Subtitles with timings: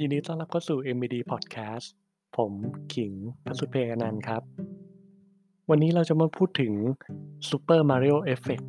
[0.00, 1.86] ยินดีต้อนรับเข้าสู่ MBD Podcast
[2.36, 2.52] ผม
[2.94, 3.12] ขิง
[3.44, 4.42] พสุทธิ์เพอนันต์ครับ
[5.70, 6.72] วันนี้เราจะมาพูดถึง
[7.48, 8.66] Super Mario Effect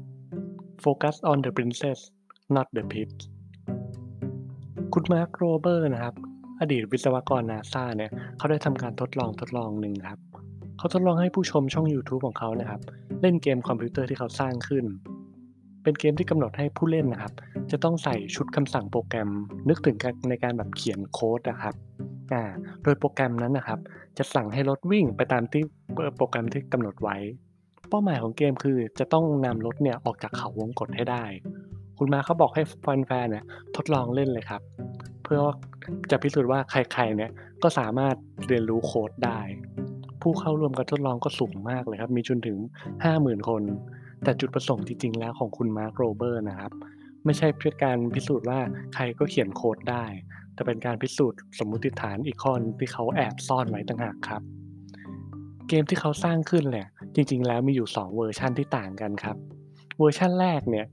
[0.83, 1.99] Focus on the princess
[2.55, 3.13] not the pit
[4.93, 6.15] คุณมาร์คโรเบอร์นะครับ
[6.59, 10.19] อดีตวิศวกรนาซาเนี่ย เขาได้ทำการทดลองทดลองหนึ่งครับ
[10.77, 12.81] เขาทดลองให้ผู้ชมช่อง YouTube ของเขานะครับ
[13.21, 14.85] เล่นเกมคอมพิวเตอร์ที่เขาสร้างขึ้น
[15.87, 17.33] เป็นเกมที่กำหนดให้ผู้เล่นนะครับ
[17.71, 19.29] จะต้องใส่ชุดคำสั่งโปรแกรม
[19.69, 21.75] นึกถึงการในการแบบเขียนโค้ดนะครับ
[22.33, 22.43] อ่า
[22.83, 23.79] โดยโปรแกรมนั้นนะครับ
[24.17, 25.63] จะสั่งให้รถวิ่งไปตามที่
[26.17, 27.17] โปรแกรมที่กำหนดไว้
[27.89, 31.23] เป้าหมายของเกมคือจะต้องนำรถเนี่ยออกจากเขาวงกฏให้ได้
[31.97, 34.61] คุณมาเขาบอกให้แฟนๆเนี่ยทดลองเล่นเลยครับ
[35.23, 35.39] เพื่อ
[36.11, 37.31] จะพิสูจน์ว่าใครๆเนี่ย
[37.63, 38.15] ก็สามารถ
[38.47, 39.39] เรียนรู้โค้ดได้
[40.21, 42.57] ผู้เข้าร่วมการทดลองก็สูงมากเลยครับ มีจนถึง
[43.03, 43.61] 50,000 คน
[44.23, 46.71] แต่จุดประสงค์จริงๆแล้วของคุณมาร์คโรเบอร์นะครับ
[47.25, 48.59] ไม่ใช่เพื่อการพิสูจน์ว่า
[48.93, 50.05] ใครก็เขียนโค้ดได้
[50.53, 54.41] แต่เป็นการพิสูจน์สมมุติฐานอีกข้อที่เขาแอบซ่อนไว้ต่างหากครับ
[55.67, 59.37] เกมที่เขาสร้างขึ้นแหละจริง ๆ แล้วมีอยู่ 2 เวอร์ชันที่ต่างกันครับ
[59.99, 60.85] เวอร์ชันแรกเนี่ย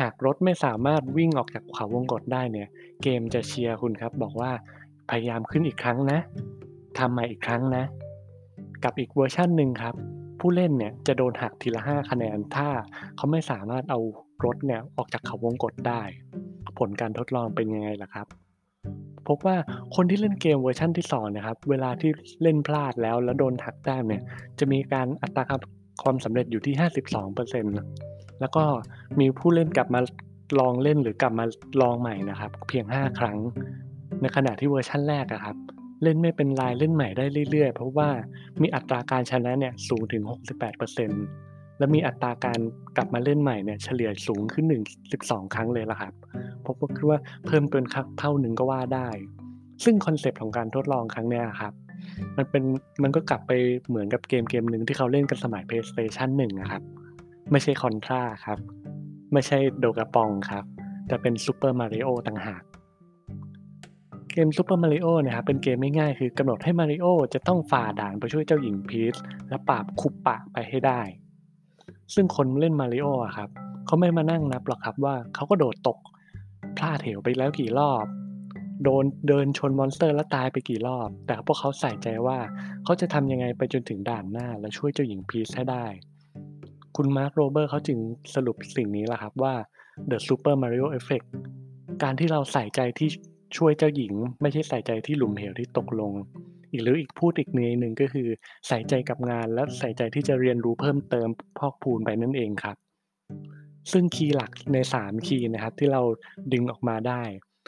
[0.00, 2.68] หากรถไม่สามารถวิ่งออกจากเขาวงกตได้เนี่ย
[3.02, 4.50] เกมจะเชียร์คุณครับ บอกว่า
[5.10, 6.18] พยายามขึ้นอีกครั้งนะ
[6.98, 7.84] ทำใหม่อีกครั้งนะ
[8.84, 9.94] กับอีกเวอร์ชันหนึ่งครับ
[10.40, 12.68] ผู้เล่นเนี่ยจะโดนหักทีละ5คะแนน ถ้า
[13.16, 14.00] เขาไม่สามารถเอา
[14.44, 16.02] รถเนี่ยออกจากเขาวงกตได้
[16.78, 18.26] ผลการทดลองเป็นยังไงล่ะครับ
[19.28, 19.56] พบว่า
[19.96, 22.10] คนที่เล่นเกมเวอร์ชันที่2นะครับ เวลาที่
[22.42, 24.22] เล่นพลาดแล้วแล้วโดนหักแต้มเนี่ย
[24.58, 25.44] จะมีการอัตรา
[26.02, 26.74] ความสำเร็จอยู่ที่
[27.56, 28.64] 52%แล้วก็
[29.20, 30.00] มีผู้เล่นกลับมา
[30.58, 31.44] ลองเล่นหรือ กลับมา
[31.80, 33.38] ลองใหม่นะครับ เพียง 5 ครั้ง
[34.20, 35.56] ในขณะที่เวอร์ชันแรกอะครับ
[36.02, 38.08] เล่นไม่เป็นไรเล่นใหม่ได้เรื่อยๆ เพราะว่า
[38.62, 40.22] มีอัตราการชนะเนี่ยสูงถึง
[41.00, 42.58] 68%และมีอัตราการ
[42.96, 49.08] กลับมาเล่นใหม่เนี่ยเฉลี่ยสูงขึ้น1 12 ครั้งเลยล่ะครับพบว่าคือว่าเพิ่มเป็นครั้งเท่าหนึ่งก็ว่าได้
[49.84, 51.72] ซึ่งคอนเซปต์ของการทดลองครั้งนี้ครับ
[52.36, 52.64] มันเป็น
[53.02, 53.52] มันก็กลับไป
[53.88, 56.82] เหมือนกับเกมเกมหนึ่งที่เขาเล่นกันสมัย PlayStation 1นะครับ
[57.50, 58.58] ไม่ใช่คอนทราครับ
[59.32, 60.64] ไม่ใช่โดกาปองครับ
[61.08, 62.62] แต่เป็นซูเปอร์มาริโอต่างหาก
[64.32, 69.14] เกมซูเปอร์มาริโอนะครับเป็นเกมง่ายๆคือกำหนดให้มาริโอจะต้องฝ่าด่านไปช่วยเจ้าหญิงพีช
[69.48, 71.00] และปราบคุปป้าไปให้ได้
[72.14, 73.50] ซึ่งคนเล่นมาริโออะครับ
[73.86, 75.98] เขาไม่มานั่งนับหรอกครับว่าเขาก็โดดตก
[76.76, 78.04] พลาดเหวไปแล้วกี่รอบ
[78.84, 82.38] โดนเดินชนมอนสเตอร์แล้วตายไปกี่รอบ แต่พวกเขาใส่ใจว่า
[82.84, 85.86] เขาจะทำยังไงไปจนถึงด่านหน้า และช่วยเจ้าหญิงพีชให้ได้
[86.96, 87.98] คุณมาร์คโรเบอร์เขาจึง
[88.34, 89.54] สรุปสิ่งนี้แหละครับว่า
[90.10, 91.26] The Super Mario Effect
[92.02, 93.08] การที่เราใส่ใจที่
[93.56, 96.12] ช่วยเจ้าหญิง ไม่ใช่ใส่ใจที่หลุมเหวที่ตกลง
[96.70, 98.28] อีกหรืออีกพูดอีกเนื้อหนึ่งก็คือ
[98.68, 101.28] ใส่ใจกับงานและใส่ใจที่จะเรียนรู้เพิ่มเติม
[101.58, 102.76] พอกพูนไปนั่นเองครับ
[103.92, 106.02] ซึ่งคีย์หลักใน 3 คีย์นะครับที่เรา
[106.52, 107.22] ดึงออกมาได้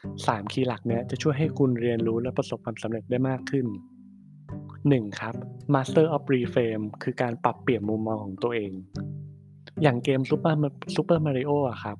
[0.05, 3.67] 3 คีย์หลักเนี้ยจะช่วยให้คุณเรียนรู้และประสบความสำเร็จได้มากขึ้น
[4.43, 5.21] 1.
[5.21, 5.35] ครับ
[5.75, 8.73] Master of Reframe คือการปรับเปลี่ยนมุมมองของตัวเอง
[9.83, 10.55] อย่างเกม Super
[10.97, 11.97] Super Mario อะครับ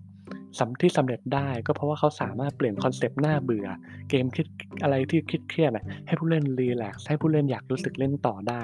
[0.59, 3.67] สำที่สำเร็จได้ก็เพราะว่าเขาสามารถเปลี่ยนคอนเซปต์น่าเบื่อ
[4.11, 4.47] เกมคิด
[4.83, 5.73] อะไรที่คิดเครียด
[6.07, 8.63] ให้ผู้เล่น relax ให้ผู้เล่นอยากรู้สึกเล่นต่อได้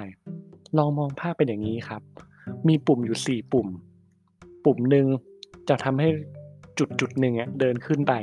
[0.79, 2.03] ลองมองภาพเป็นอย่างนี้ครับ
[2.69, 3.69] มีปุ่มอยู่ 4 ปุ่ม
[4.65, 5.07] ปุ่มหนึ่ง
[5.69, 6.09] จะทำให้
[6.79, 8.15] จุดจุดหนึ่งเดินขึ้นไป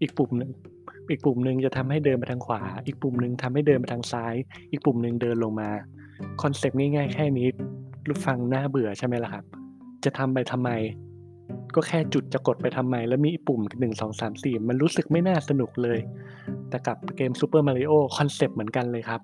[0.00, 0.50] อีกปุ่มหนึ่ง
[1.10, 4.34] อีกปุ่มหนึ่งจะทำให้เดินไปทางขวา อีกปุ่มหนึ่งทำให้เดินไปทางซ้าย
[4.70, 5.70] อีกปุ่มหนึ่งเดินลงมา
[6.42, 7.46] คอนเซปต์ง่ายๆแค่นี้
[8.08, 9.44] รู้ฟังน่าเบื่อใช่ไหมล่ะครับ
[10.04, 10.70] จะทำไปทำไม
[11.74, 15.98] ก็แค่จุดจะกดไปทำไม แล้วมีปุ่ม1 2 3 4มันรู้สึกไม่น่าสนุกเลย
[16.68, 19.20] แต่กับเกม Super Mario คอนเซปต์เหมือนกันเลยครับ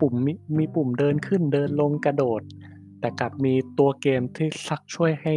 [0.00, 0.28] ปุ่ม
[0.58, 2.42] มีปุ่มเดินขึ้นเดินลงกระโดด
[3.00, 5.34] แต่กลับมีตัวเกมที่ซักช่วยให้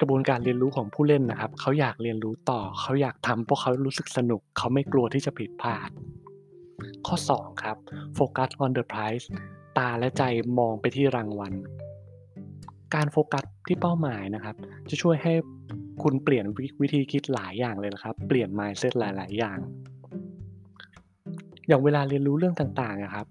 [0.00, 5.90] กระบวนการเรียนรู้ของผู้เล่นนะครับ เขาอยากเรียนรู้ต่อ เขาอยากทำเพราะเขารู้สึกสนุก เขาไม่กลัวที่จะผิดพลาด
[7.06, 7.76] ข้อ 2 ครับ
[8.16, 9.26] Focus on the prize
[9.78, 10.22] ตาและใจ
[10.58, 11.52] มองไปที่รางวัล
[12.94, 14.54] การโฟกัสที่เป้าหมายนะครับ
[14.90, 15.32] จะช่วยให้
[16.02, 16.44] คุณเปลี่ยน
[16.82, 19.58] วิธีคิดหลายอย่างเลยนะครับ เปลี่ยน mindset หลาย ๆ อย่าง
[21.68, 23.26] อย่างเวลาเรียนรู้เรื่องต่างๆอะครับ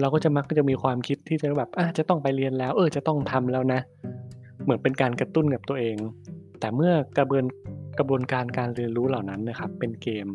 [0.00, 3.80] เราก็จะมักจะมีความคิดที่จะแบบจะต้องไปเรียนแล้ว เออจะต้องทำแล้วนะ
[4.64, 5.96] เหมือนเป็นการกระตุ้นกับตัวเอง
[6.60, 7.44] แต่เมื่อกระบวน
[7.98, 10.26] กระบวนการการเรียนรู้เหล่านั้นนะครับ เป็นเกม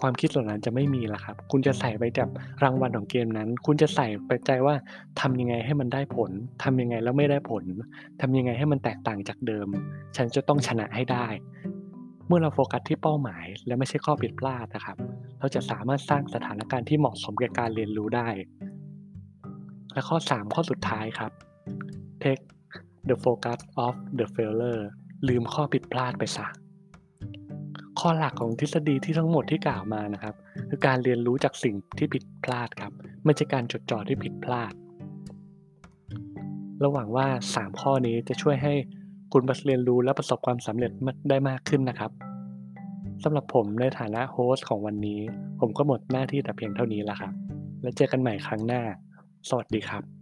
[0.00, 2.28] ความคิดเหล่านั้นจะไม่มีละครับ คุณจะใส่ไปจับ
[2.62, 4.74] รางวัลของเกมนั้น คุณจะใส่ไปใจว่า
[5.20, 6.30] ทำยังไงให้มันได้ผล
[6.62, 7.64] ทำยังไงแล้วไม่ได้ผล
[8.20, 9.68] ทำยังไงให้มันแตกต่างจากเดิม
[10.16, 11.26] ฉันจะต้องชนะให้ได้
[12.26, 14.96] เมื่อเราโฟกัสที่เป้าหมาย และไม่ใช่ข้อผิดพลาดนะครับ
[15.38, 18.28] เราจะสามารถสร้างสถานการณ์ที่เหมาะสมกับการเรียนรู้ได้
[19.92, 21.32] และข้อ 3 ข้อสุดท้ายครับ
[22.22, 22.44] take
[23.08, 24.82] the focus off the failure
[25.28, 26.46] ลืมข้อผิดพลาดไปซะ
[28.00, 30.34] ข้อหลักของทฤษฎีที่ทั้งหมดที่กล่าวมานะครับ
[30.70, 32.92] คือการเรียนรู้จากสิ่งที่ผิดพลาดครับ
[33.24, 34.72] ไม่ใช่การจดจ่อที่ผิดพลาด
[36.84, 38.74] ระหวังว่า 3 ข้อนี้จะช่วยให้
[39.32, 40.90] คุณเรียนรู้และประสบความสำเร็จ
[41.28, 42.10] ได้มากขึ้นนะครับ
[43.22, 45.20] สำหรับผมในฐานะโฮสต์ของวันนี้
[45.60, 47.32] ผมก็หมดหน้าที่แต่เพียงเท่านี้แล้วครับ
[47.82, 48.82] แล้วเจอกันใหม่ครั้งหน้า
[49.48, 50.17] สวัสดีครับ